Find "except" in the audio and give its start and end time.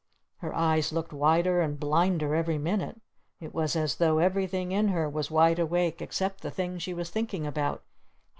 6.01-6.41